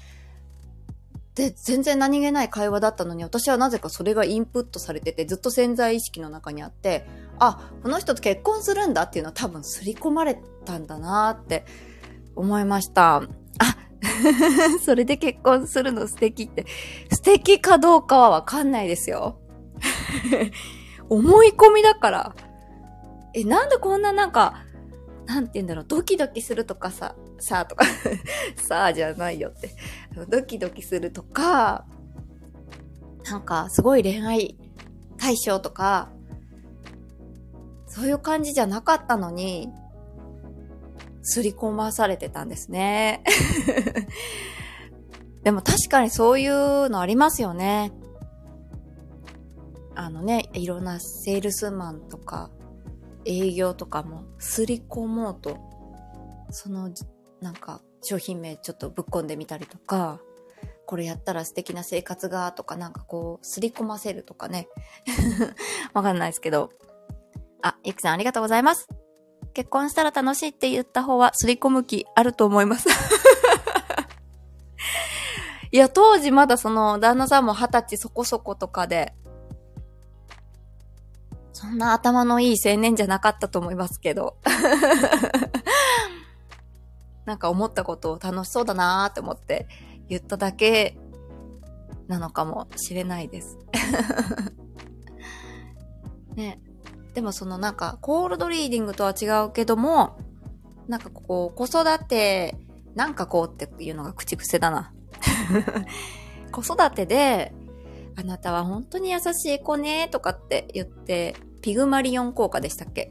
[1.36, 7.06] で、全然何気ない会話だったのに、私はなぜかそれがインプットされてて、ずっと潜在意識の中にあって、
[7.38, 11.64] あ、この人と結婚するんだっていうのは多分刷り込まれたんだなって
[12.34, 13.16] 思いました。
[13.16, 13.22] あ、
[14.84, 16.66] それで結婚するの素敵って、
[17.10, 19.40] 素敵かどうかはわかんないですよ。
[21.08, 22.34] 思い込みだから。
[23.34, 24.64] え、なんでこんななんか、
[25.26, 27.84] なんて言うんだろう、ドキドキするとかさ、さあとか
[28.56, 29.70] さあじゃないよって。
[30.28, 31.84] ドキドキするとか、
[33.30, 34.58] なんかすごい恋愛
[35.18, 36.10] 対象とか、
[37.86, 39.70] そういう感じじゃなかったのに、
[41.30, 43.22] すり込まされてたんですね。
[45.44, 47.92] でも確かにそういうのありますよね。
[49.94, 52.50] あのね、いろんなセールスマンとか
[53.26, 55.58] 営業とかもすり込もうと、
[56.50, 56.90] その
[57.42, 60.20] なんか商品名ちょっとぶっ込んでみたりとか、
[60.86, 64.66] これやったら素敵な生活がとかなんかこう、すり込ませるとかね。
[65.92, 66.70] わかんないですけど。
[67.60, 68.88] あ、ゆきさんありがとうございます。
[69.58, 72.86] 結婚したら楽しいって言った方はすり込む気あると思います。
[75.72, 79.16] いや、当時まだその旦那さんも二十歳そこそことかで、
[81.52, 84.36] そんな頭のいい青年じゃなかったと思いますけど。
[87.26, 89.66] なんか思ったことを楽しそうだなーって思って
[90.08, 90.96] 言っただけ
[92.06, 93.58] なのかもしれないです。
[96.36, 96.60] ね。
[97.18, 100.20] でもそのなんかコールドリーディングとは違うけども、
[100.86, 102.54] なんかこう子育て、
[102.94, 104.92] なんかこうっていうのが口癖だな。
[106.52, 107.52] 子育てで、
[108.14, 113.10] あなたは本当に優しい子ねとかって言ってピグマリオン効果でしたっけ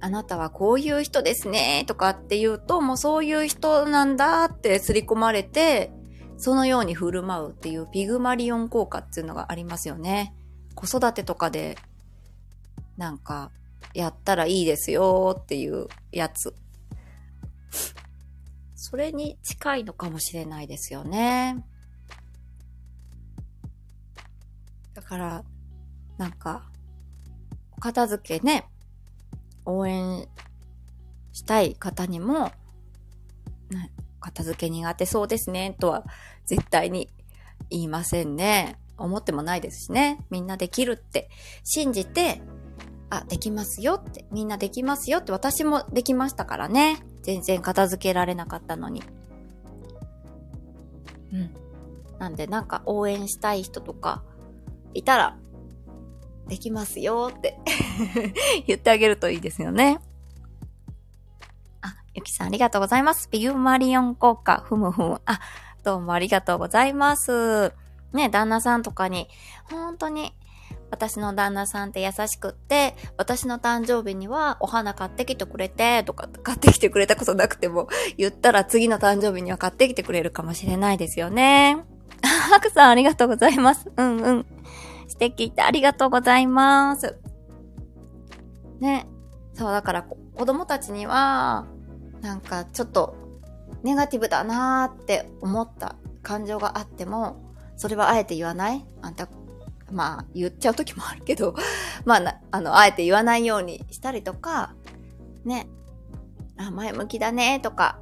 [0.00, 5.92] あなたはこういう人ですねとかって言うと、もうそういう人なんだって刷り込まれて、
[6.38, 10.34] そのように振る舞うっていうピグマリオン効果っていうのがありますよね。
[10.74, 11.76] 子育てとかで、
[12.96, 13.50] なんか、
[13.94, 16.54] やったらいいですよっていうやつ。
[18.74, 21.64] それに近いのかもしれないですよね。
[24.94, 25.44] だから、
[26.18, 26.70] なんか、
[27.72, 28.68] お片付けね、
[29.64, 30.28] 応援
[31.32, 32.52] したい方にも、
[34.22, 36.04] 片付け苦手そうですね、とは
[36.46, 37.10] 絶対に
[37.70, 38.78] 言いませんね。
[38.96, 40.24] 思ってもないですしね。
[40.30, 41.28] みんなできるって
[41.64, 42.40] 信じて、
[43.12, 47.04] あ、できますよって、みんなできますよって私もできましたからね。
[47.20, 49.02] 全然片付けられなかったのに。
[51.30, 51.50] うん。
[52.18, 54.22] なんでなんか応援したい人とか
[54.94, 55.36] いたら
[56.48, 57.58] できますよって
[58.66, 60.00] 言ってあげるといいですよね。
[61.82, 63.28] あ、ゆきさんありがとうございます。
[63.28, 65.20] ピグマリオン効果、ふむふむ。
[65.26, 65.38] あ、
[65.82, 67.74] どうもありがとうございます。
[68.14, 69.28] ね、旦那さんとかに、
[69.70, 70.34] 本当に、
[70.92, 81.82] 私の旦那さんって優しくって、私の誕生日にはお花買ってきてくれて、とか、買ってきてくれたことなくても、言ったら次の誕生日には買ってきてくれるかもしれないですよね。
[82.22, 83.90] ハクさんありがとうございます。
[83.96, 84.46] うんうん。
[85.08, 87.18] 素敵ってありがとうございます。
[88.78, 89.06] ね。
[89.54, 91.66] そう、だから子供たちには、
[92.20, 93.16] なんかちょっと
[93.82, 97.42] ネガティブだなーって思った感情があっても、
[97.76, 98.86] それはあえて言わない？
[99.00, 99.26] あんた、
[99.92, 101.54] まあ言っちゃう時もあるけど、
[102.04, 104.74] まああの、あえて言わないようにしたりとか、
[105.44, 105.68] ね。
[106.56, 107.98] あ、前向きだねとか、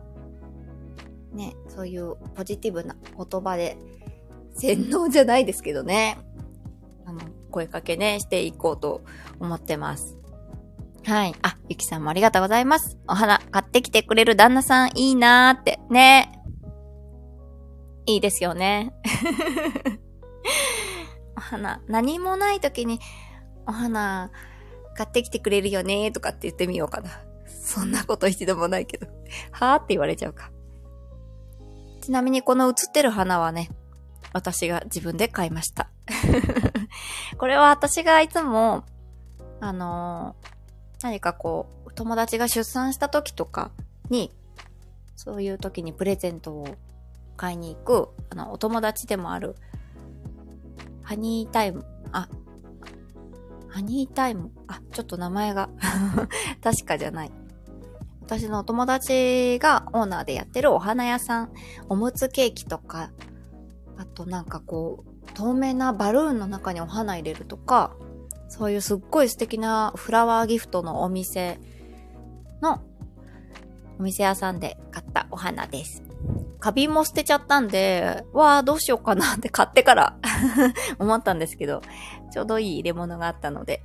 [1.33, 3.79] ね、そういうポジティブな言葉で、
[4.55, 6.19] 洗脳じゃないですけどね。
[7.07, 9.03] あの、声かけね、していこうと
[9.39, 10.17] 思ってます。
[11.05, 11.35] はい。
[11.43, 12.99] あ、ゆきさんもありがとうございます。
[13.09, 15.81] お花買ってきてくれる旦那さんいいなーって。
[15.89, 16.41] ね。
[18.07, 18.93] いいですよね。
[21.41, 23.01] お花、何もない時に、
[23.67, 24.31] お花
[24.95, 27.11] 買ってきてくれるよねとかって言ってみようかな。
[27.49, 29.07] そんなこと一度もないけど。
[29.51, 30.51] はーって言われちゃうか。
[32.03, 33.71] ちなみにこの写ってる花はね、
[34.35, 35.89] 私が自分で買いました。
[37.39, 38.85] これは私がいつも、
[39.61, 43.71] あのー、何かこう、友達が出産した時とか
[44.11, 44.31] に、
[45.17, 46.77] そういう時にプレゼントを
[47.39, 49.57] 買いに行く、あの、お友達でもある、
[51.11, 52.29] ハニータイム、あ、
[53.69, 55.69] ハニータイム、あ、ちょっと名前が。
[56.63, 57.33] 確かじゃない。
[58.21, 61.53] 私のお友達がオーナーでやってるお花屋さん、
[61.89, 63.11] おむつケーキとか、
[63.99, 67.91] あとなんかこう、透明なバルーンの中にお花入れるとか、
[68.47, 71.59] そういうすっごい素敵なフラワーギフトのお店
[72.63, 72.83] の
[73.99, 76.05] お店屋さんで買ったお花です。
[76.61, 80.17] 花瓶も捨てちゃったんで、わあ、どうしようかなって買ってから
[80.99, 81.83] 思ったんですけど、
[82.33, 83.83] ちょうどいい入れ物があったので。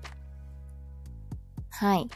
[1.69, 2.09] はい。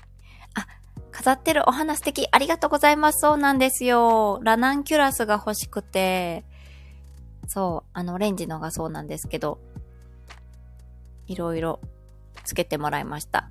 [0.56, 0.68] あ、
[1.12, 2.28] 飾ってるお花素敵。
[2.32, 3.20] ありがとうございます。
[3.20, 4.40] そうなんですよ。
[4.44, 6.46] ラナンキュラスが欲しくて、
[7.48, 9.60] そう、あの、オレンジのがそうなんですけど、
[11.28, 11.80] いろいろ
[12.44, 13.50] つけてもらいました。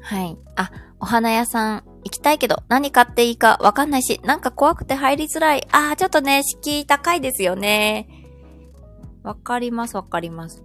[0.00, 0.36] はい。
[0.56, 5.66] あ、お花屋さん行きたいけど何買っていいかわかんないし、なんか怖くて入りづらい。
[5.72, 8.23] あー、ちょっとね、敷居高いですよね。
[9.24, 10.62] わかります、わかります。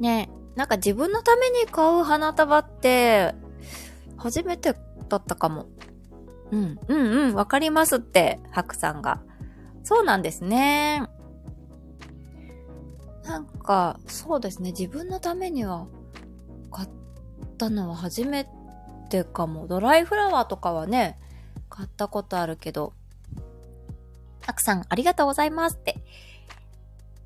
[0.00, 3.34] ねなんか自分のために買う花束って、
[4.16, 4.74] 初めて
[5.08, 5.66] だったかも。
[6.52, 9.20] うん、うんうん、わかりますって、白さんが。
[9.82, 11.02] そうなんですね。
[13.24, 14.70] なんか、そうですね。
[14.70, 15.86] 自分のためには
[16.70, 16.88] 買っ
[17.58, 18.46] たのは初め
[19.10, 19.66] てかも。
[19.66, 21.18] ドライフラワーとかはね、
[21.68, 22.92] 買ったことあるけど。
[24.40, 26.04] たくさんありがとうございますって。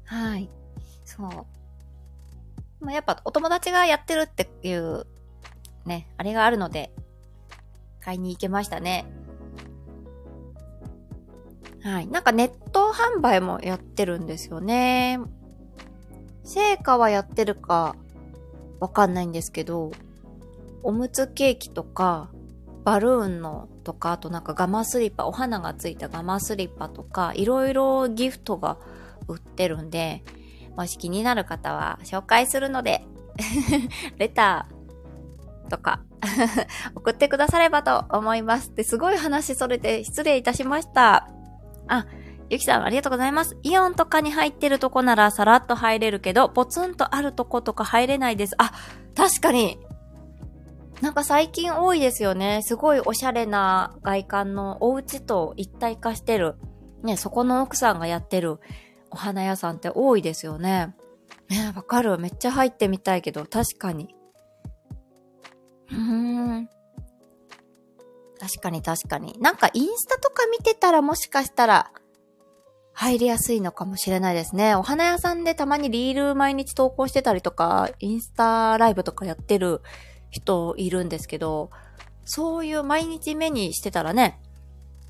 [0.09, 0.49] はい。
[1.05, 1.29] そう。
[2.81, 5.07] まあ、やっぱお友達がやってるっていう、
[5.85, 6.91] ね、あれがあるので、
[8.01, 9.05] 買いに行けましたね。
[11.83, 12.07] はい。
[12.07, 15.21] なんかネット販売もやってるんですよね。
[16.43, 17.95] 成果はやってるか
[18.81, 19.91] わかんないんですけど、
[20.83, 22.31] おむつケーキとか、
[22.85, 28.79] バルーンのとか、あとなんかガマスリッパ、お花がついたガマスリッパとか、いろいろギフトが
[29.29, 30.25] 売ってるんで、
[30.77, 33.05] もし気になる方は紹介するので
[34.17, 36.01] レターとか
[36.95, 38.75] 送ってくださればと思います。
[38.75, 41.29] で、すごい話それて失礼いたしました。
[41.87, 42.07] あ、
[42.51, 43.57] ゆきさんありがとうございます。
[43.63, 48.55] イオンとかに入ってるとこならさらっと入れるけど、ポツンとあるとことか入れないです。
[48.59, 48.73] あ、
[49.15, 49.79] 確かに。
[51.01, 52.61] なんか最近多いですよね。
[52.63, 56.57] すごいおしゃれな外観のお家と一体化してる。
[57.03, 58.59] ね、そこの奥さんがやってる
[59.11, 60.95] お花屋さんって多いですよね。
[61.49, 62.19] ね、わかる。
[62.19, 64.15] めっちゃ入ってみたいけど、確かに。
[65.91, 66.69] うーん。
[68.39, 69.37] 確かに確かに。
[69.41, 71.91] なんかインスタとか見てたらもしかしたら
[72.93, 74.75] 入りやすいのかもしれないですね。
[74.75, 79.83] お花屋さんでたまにリール毎日投稿してたりとか、インスタライブとかやってる
[80.31, 81.71] 人いるんですけど、
[82.25, 84.41] そういう毎日目にしてたらね、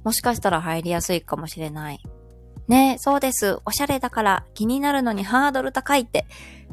[0.04, 2.00] もしかしたら入りやすいかもしれない。
[2.68, 3.58] ねえそうです。
[3.64, 6.26] おしゃれだから気になるのにハードル高いって。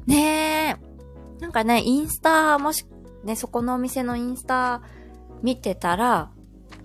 [0.05, 1.41] ねえ。
[1.41, 2.85] なんかね、インスタ、もし、
[3.23, 4.81] ね、そこのお店のインスタ
[5.41, 6.31] 見てたら、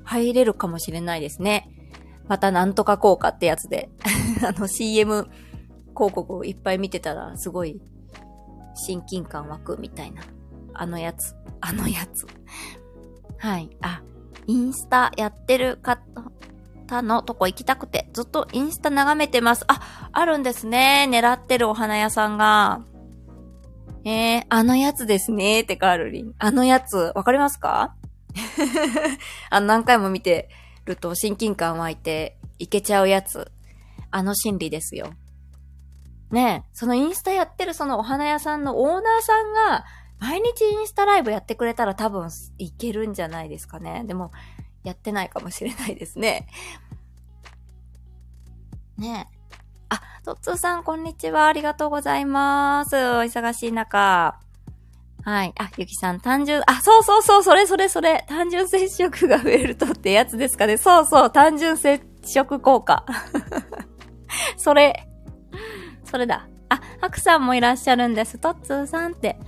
[0.04, 1.70] 入れるかもしれないですね。
[2.28, 3.90] またなんとか効果ってやつで、
[4.46, 5.28] あの CM
[5.94, 7.80] 広告をいっぱい見てたらすごい
[8.74, 10.22] 親近感湧くみたいな。
[10.72, 11.34] あのやつ。
[11.60, 12.26] あのやつ。
[13.38, 13.70] はい。
[13.80, 14.02] あ、
[14.46, 16.00] インスタやってるか
[16.90, 19.64] 方のとこ行きたくて、ずっとインスタ眺めてます。
[19.68, 21.06] あ、あるんですね。
[21.08, 22.82] 狙ってるお花屋さんが。
[24.04, 25.60] えー、あのやつですね。
[25.60, 26.34] ってカールリン。
[26.38, 27.94] あのやつ、わかりますか？
[29.50, 30.48] あの、何回も見て
[30.84, 33.52] ると親近感湧いていけちゃうやつ。
[34.10, 35.12] あの心理ですよ。
[36.30, 39.84] ねえ、そのインスタやってるそのお花屋さんのオーナーさんが、
[40.18, 42.28] 毎日インスタライブやってくれたら多分
[42.58, 44.04] いけるんじゃないですかね。
[44.06, 44.32] でも、
[44.84, 46.46] やってないかもしれないですね。
[48.96, 49.40] ねえ。
[49.88, 51.46] あ、トッツーさん、こんにちは。
[51.46, 52.96] ありがとうございます。
[52.96, 54.38] お忙しい中。
[55.22, 55.52] はい。
[55.58, 58.24] あ、ゆきさん、単純、あ、そうそうそう、それそれそれ。
[58.26, 60.78] 単純接触が増えるとってやつですかね。
[60.78, 63.04] そうそう、単純接触効果。
[64.56, 65.06] それ、
[66.04, 66.48] それだ。
[66.70, 68.38] あ、ハクさんもいらっしゃるんです。
[68.38, 69.38] トッツーさんって。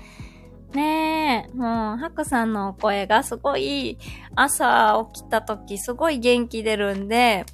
[0.74, 3.98] ねえ、もう、ハクさんのお声がすごい、
[4.34, 7.44] 朝起きた時すごい元気出るんで、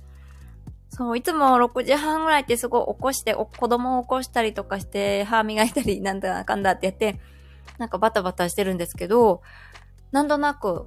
[0.91, 7.21] そう、いつも6時半ぐらいってすごい起こして、子供を起こしたりとかして、歯磨いたり、なんだかんだってやって、
[7.79, 9.43] なんかバタバタしてるんですけど、
[10.13, 10.87] なんとなく、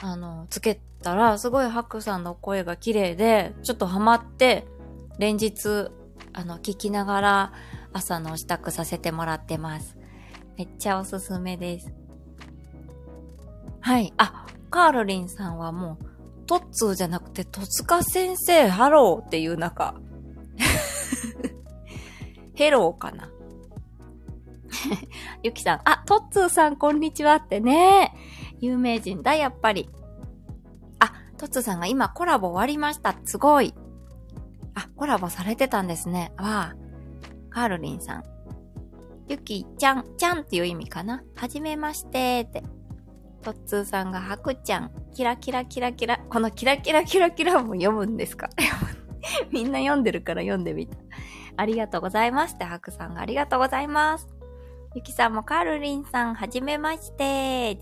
[0.00, 4.66] あの、つけたら、すごいハクさんの声が綺麗で、ちょっとハマって、
[5.18, 5.90] 連日、
[6.32, 7.52] あの、聞きながら、
[7.92, 9.96] 朝の支度させてもらってます。
[10.56, 11.92] めっちゃおすすめです。
[13.80, 14.12] はい。
[14.16, 19.94] あ、カールリンさんはもう、トッツーじゃなくて、戸塚先生、ハローっていう中。
[22.54, 23.28] ヘローかな。
[25.42, 28.14] ゆきさん、あ、トッツーさん、こんにちはってね。
[28.60, 29.90] 有名人だ、やっぱり。
[30.98, 33.14] あ、トッツーさんが今コラボ終わりました。
[33.24, 33.74] すごい。
[34.74, 36.32] あ、コラボされてたんですね。
[36.38, 36.76] わあ。
[37.50, 38.35] カールリンさん。
[39.28, 41.22] ゆきちゃん、ちゃんっていう意味かな？
[41.34, 42.62] はじめましてって。
[43.42, 46.18] トッツーさんがハクちゃん、キラキラキラキラ。
[46.28, 48.48] このキラキラキラキラも読むんですか？
[49.50, 50.96] みんな読んでるから読んでみた。
[51.56, 54.28] ありがとうございますってハクさんがありがとうございます。
[54.94, 57.78] ゆきさんもカールリンさん、はじめまして。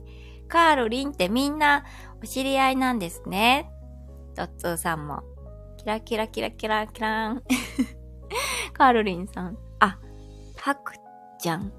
[0.49, 1.85] カールリンってみんな
[2.23, 3.71] お知り合いなんですね。
[4.35, 5.23] トッツーさんも。
[5.77, 7.43] キラキラキラキラキラーン。
[8.73, 9.59] カールリンさん。
[9.81, 9.99] あ、
[10.57, 10.93] ハク
[11.45, 11.73] ちゃん。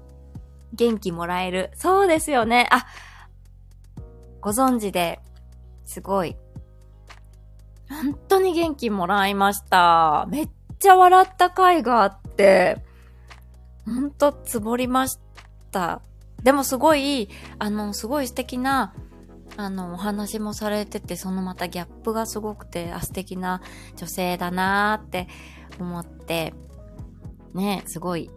[0.72, 1.72] 元気もらえる。
[1.74, 2.68] そうですよね。
[2.70, 2.86] あ、
[4.40, 5.18] ご存知で、
[5.84, 6.36] すごい。
[7.88, 10.26] 本当に元気もらいました。
[10.28, 12.84] めっちゃ笑った回があって、
[13.84, 15.18] ほんとつぼりまし
[15.72, 16.00] た。
[16.44, 18.94] でもすごい、あの、すごい素敵な、
[19.56, 23.62] あの、お話もされてて、そのまたギャップがすごくて、あ、素敵な
[23.96, 25.26] 女性だなーって
[25.80, 26.54] 思って、
[27.54, 28.30] ね、すごい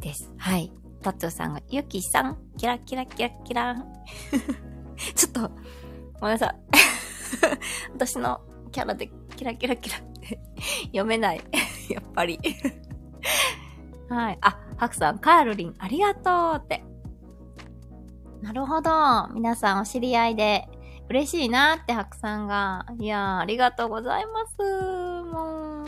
[0.00, 0.32] です。
[0.36, 0.72] はい。
[1.02, 3.76] タッツーさんが、ゆきさん、キラキラキラキラ。
[5.14, 5.50] ちょっと、
[6.20, 6.56] ごめんなさい。
[7.92, 8.40] 私の
[8.72, 10.40] キャラでキラキラキラって
[10.86, 11.40] 読めない。
[11.90, 12.38] やっぱり
[14.08, 14.38] はい。
[14.40, 16.84] あ、ハクさん、カールリン、ありがとうって。
[18.42, 19.28] なるほど。
[19.32, 20.68] 皆さんお知り合いで、
[21.08, 22.86] 嬉しいなってハクさんが。
[22.98, 25.22] いやー、ありがとうございます。
[25.24, 25.84] も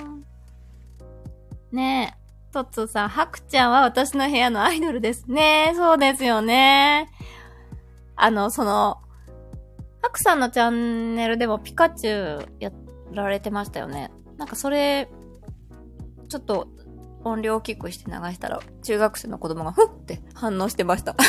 [1.72, 1.76] う。
[1.76, 2.25] ねえ。
[2.56, 5.74] トッツーさん、ハクちゃんは私の部屋のアイドルですね。
[5.76, 7.10] そうですよね。
[8.14, 8.96] あの、その、
[10.00, 12.72] ハクさんのチャンネルでもピカチュウや
[13.12, 14.10] られてましたよね。
[14.38, 15.10] なんかそれ、
[16.30, 16.68] ちょっと
[17.24, 21.14] 音量大きくして流したら、中学生の子供がふって反応してました。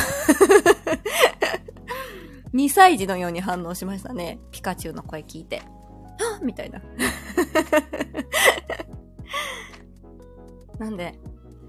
[2.56, 4.40] 2歳児のように反応しましたね。
[4.52, 5.58] ピカチュウの声聞いて。
[5.58, 6.82] はみたいな。
[10.80, 11.16] なんで、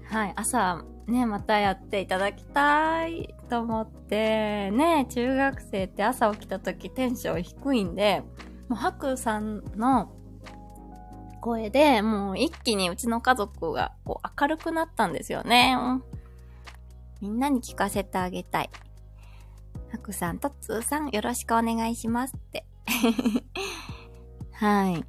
[0.09, 8.23] はい、朝、ね、またやっていただきたいと思って、ね、中学生って朝起きた時テンション低いんで、
[8.67, 10.11] もうハクさんの
[11.41, 15.75] 声で、もう一気にうちの家族がこう明るくなったんですよね。
[17.21, 18.69] みんなに聞かせてあげたい。
[19.91, 22.65] ハクさん、トッツーさん、よろしくお願いしますって。
[24.53, 24.95] はい。
[24.95, 25.05] ん？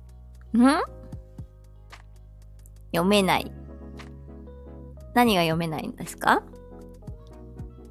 [2.93, 3.53] 読めない。
[5.15, 6.43] 何が読めないんですか？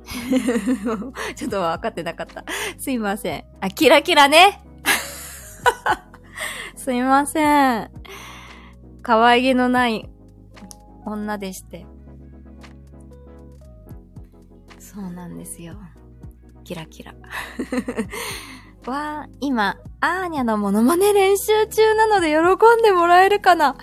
[1.35, 2.43] ちょっと分かってなかった。
[2.77, 3.45] すいません。
[3.61, 4.63] あ、キラキラね。
[6.75, 7.91] すいません。
[9.03, 10.09] 可愛げのない
[11.05, 11.85] 女でして。
[14.79, 15.75] そうなんですよ。
[16.63, 17.13] キラキラ。
[18.87, 22.37] わー、今、アーニャのモノマネ練習中なので喜
[22.79, 23.75] んでもらえるかな？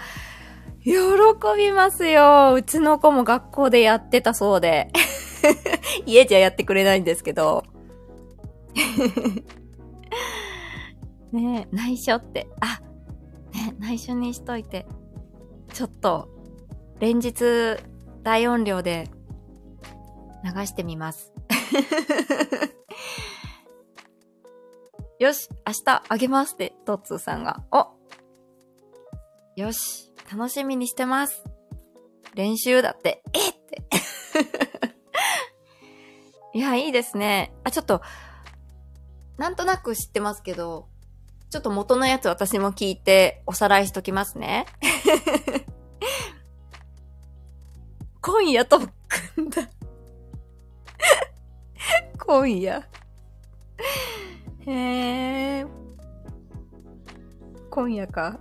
[0.86, 0.92] 喜
[1.56, 2.54] びますよ。
[2.54, 4.92] うちの子も学校でやってたそうで。
[6.06, 7.64] 家じゃやってくれないんですけど。
[11.32, 12.46] ねえ、内緒って。
[12.60, 12.80] あ、
[13.52, 14.86] ね内緒にしといて。
[15.72, 16.28] ちょっと、
[17.00, 17.78] 連日、
[18.22, 19.10] 大音量で
[20.44, 21.32] 流してみます。
[25.18, 27.64] よし、明日あげますって、トッツーさんが。
[27.72, 27.88] お
[29.56, 31.44] よし、楽しみにしてます。
[32.34, 33.22] 練習だって。
[33.32, 33.82] えって。
[36.54, 37.52] いや、いいですね。
[37.64, 38.02] あ、ちょっと、
[39.38, 40.88] なんとなく知ってますけど、
[41.50, 44.66] ちょっと元のやつ私も聞いておさらいしときますね。
[48.20, 48.88] 今夜特
[49.34, 49.68] 訓だ
[52.18, 52.88] 今夜。
[54.66, 55.66] へえ。
[57.70, 58.40] 今夜か。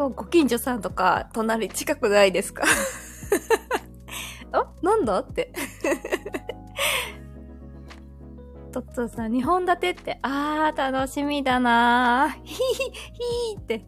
[0.00, 2.64] こう、ご近所さんとか、隣近くないですか？
[4.50, 5.18] あなんだ？
[5.20, 5.52] って。
[8.72, 12.42] トッツーさん、2本立てって、あー、楽しみだなー。
[12.44, 13.84] ヒヒヒーって。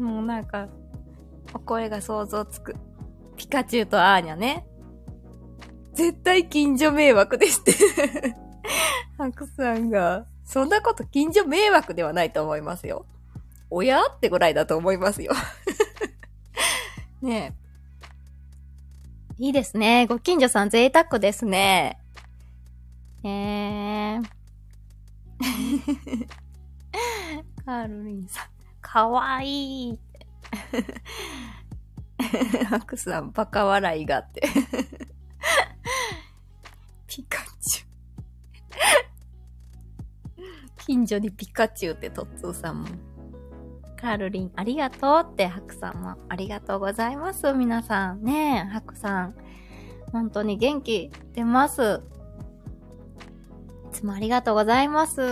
[0.00, 0.66] もうなんか、
[1.54, 2.74] お声が想像つく。
[3.36, 4.66] ピカチュウとアーニャね。
[5.94, 7.72] 絶対近所迷惑ですって。
[9.16, 13.06] ハクさんが、そんなこと近所迷惑ではないと思いますよ。
[13.70, 14.00] 親？
[14.06, 15.32] ってぐらいだと思いますよ。
[17.22, 17.60] ねえ。
[19.38, 20.06] いいですね。
[20.06, 21.98] ご近所さん贅沢ですね。
[23.24, 24.22] えー。
[27.64, 28.46] カールリンさん、
[28.80, 29.98] かわいい。
[32.66, 34.42] ハクさん、バカ笑いがあって。
[37.06, 37.90] ピカチュウ。
[40.78, 42.88] 近所にピカチュウってトッツーさんも。
[44.00, 47.52] カールリン、ありがとうって、ハクさんもありがとうございます。
[47.52, 48.22] 皆さん。
[48.24, 49.34] ねえ、ハクさん。
[50.10, 52.02] 本当に元気出ます。
[53.90, 55.16] いつもありがとうございます。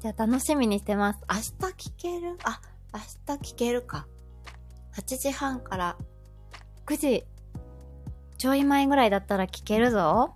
[0.00, 1.20] じゃあ楽しみにしてます。
[1.30, 1.42] 明日
[1.90, 2.36] 聞ける？
[2.44, 2.60] あ、
[2.92, 3.00] 明
[3.36, 4.06] 日聞けるか。
[4.94, 5.96] 8時半から
[6.84, 7.24] 9時
[8.36, 10.34] ちょい前ぐらいだったら聞けるぞ。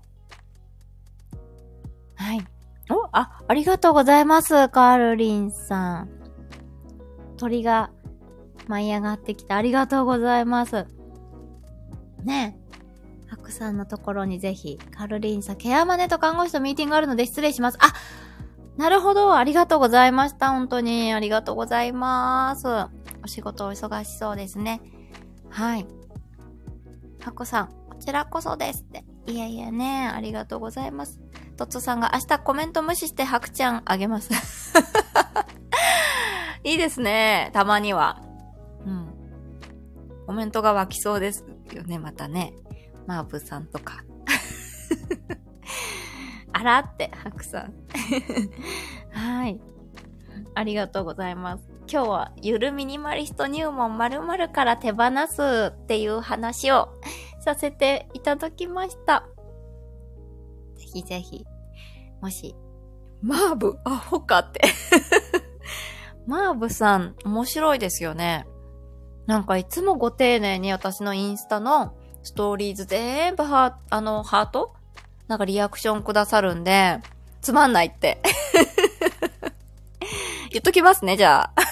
[2.15, 2.56] はい。
[2.91, 6.09] お、あ、ありがとうございます、カールリンさん。
[7.37, 7.91] 鳥が
[8.69, 10.87] 舞い上がってきてありがとうございます。
[12.25, 12.67] ねえ。
[13.29, 17.79] ハクさんのところにぜひ、カールリンさん、ケアマネと看護師とミーティングあるので失礼します。
[17.81, 17.93] あ、
[18.77, 19.35] なるほど。
[19.35, 20.51] ありがとうございました。
[20.51, 21.13] 本当に。
[21.13, 22.67] ありがとうございます。
[23.25, 24.81] お仕事お忙しそうですね。
[25.49, 25.87] はい。
[27.21, 29.05] ハクさん、こちらこそですって。
[29.27, 31.21] いえいえね、ありがとうございます。
[31.57, 34.31] トッツさんが明日コメント無視してハクちゃんあげます。
[36.65, 37.51] いいですね。
[37.53, 38.23] たまには。
[38.85, 39.09] うん。
[40.27, 42.53] コメントが湧きそうですよね、またね。
[43.07, 44.05] マーブさんとか。
[46.53, 47.75] あらって、ハクさん。
[49.13, 49.61] はい。
[50.55, 51.65] ありがとうございます。
[51.91, 56.89] 今日は、ゆるミニマリスト入門〇〇から手放すっていう話を
[57.41, 59.27] させていただきました。
[61.03, 61.47] ぜひぜひ、
[62.21, 62.55] もし、
[63.23, 64.61] マーブ、アホかって。
[66.27, 68.47] マーブさん、面白いですよね。
[69.27, 74.75] なんかいつもご丁寧に私のインスタのストーリーズ全部ハーあの、ハート？
[75.29, 77.01] なんかリアクションくださるんで、
[77.41, 78.21] つまんないって。
[80.51, 81.63] 言っときますね、じゃあ。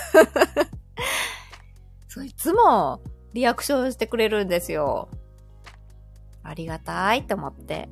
[2.08, 3.00] そう、いつも
[3.32, 5.08] リアクションしてくれるんですよ。
[6.42, 7.88] ありがたいって思って。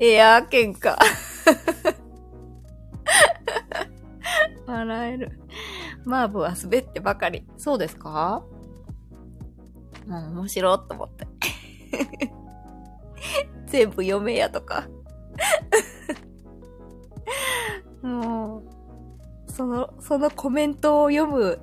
[0.00, 0.96] エアー喧嘩。
[4.66, 5.40] 笑える。
[6.04, 7.46] マーブは滑ってばかり。
[7.56, 8.42] そうですか？
[10.06, 11.26] もう面白いと思って。
[13.66, 14.88] 全部読めやとか。
[18.02, 21.58] もう、その、そのコメントを読む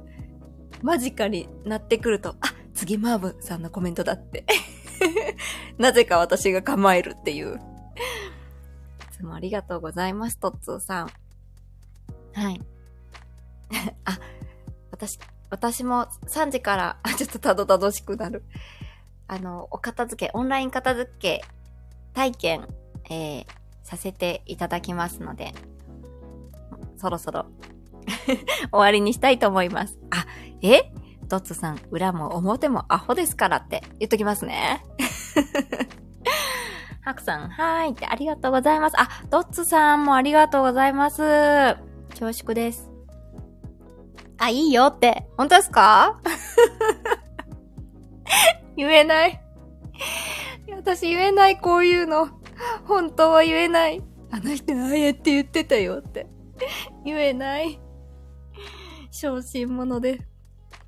[0.82, 4.45] 間近になってくると、あ、次マーブさんのコメントだって。
[5.78, 7.60] なぜか私が構えるっていう。
[7.95, 11.09] いつもありがとうございます、トッツーさん。
[12.33, 12.61] はい。
[14.05, 14.19] あ、
[14.91, 15.19] 私、
[15.49, 18.43] 私も3時から、あ ちょっとたどたどしくなる。
[19.27, 21.41] あの、お片付け、オンライン片付け
[22.13, 22.67] 体験、
[23.09, 23.45] えー、
[23.83, 25.53] させていただきますので、
[26.97, 27.45] そろそろ
[28.25, 28.33] 終
[28.71, 29.97] わりにしたいと思います。
[30.11, 30.25] あ、
[30.61, 30.91] え？
[31.27, 34.83] ドッツさん、裏も表もアホですからって言っときますね。
[37.04, 38.99] ハクさん、はーいってありがとうございます。
[38.99, 41.22] あ、ドッツさんもありがとうございます。
[42.12, 42.91] 恐縮です。
[44.38, 45.26] あ、いいよって。
[45.38, 46.20] 本当ですか？
[48.78, 49.41] 言えない。
[50.76, 52.30] 私言えない、こういうの。
[52.86, 54.04] 本当は言えない。
[54.32, 56.28] あの人ああやって言ってたよって。
[57.04, 57.80] 言えない。
[59.10, 60.20] 小心者で。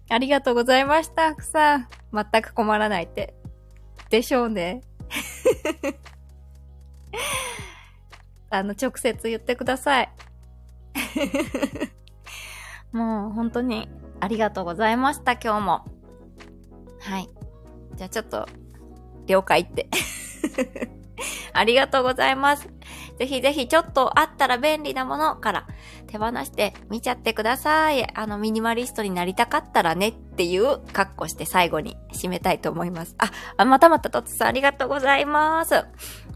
[0.10, 1.88] ありがとうございました、ハクさん。
[2.14, 3.36] 全く困らないって。
[4.10, 4.82] でしょうね。
[8.50, 10.12] あの、直接言ってください。
[12.92, 13.90] もう本当に
[14.20, 15.86] ありがとうございました、今日も。
[17.00, 17.30] はい。
[17.96, 18.48] じゃあちょっと、
[19.26, 19.88] 了解って。
[21.54, 22.68] ありがとうございます。
[23.18, 25.68] ぜひぜひちょっとあったら便利なものから
[26.08, 28.06] 手放してみちゃってください。
[28.16, 33.16] あの、ミニマリストになりたかったらねっていう格好して最後に締めたいと思います。
[33.58, 35.86] あ、またまたとつさんありがとうございます。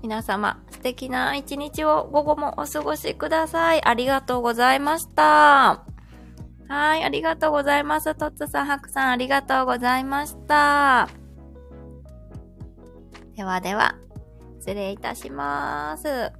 [0.01, 3.83] 皆様、素敵な一日を午後もお過ごしください。
[3.83, 5.83] ありがとうございました。
[6.69, 8.13] はい、ありがとうございます。
[8.13, 11.09] とつさん、はくさん、ありがとうございました。
[13.35, 13.95] ではでは、
[14.59, 16.31] 失礼いたします。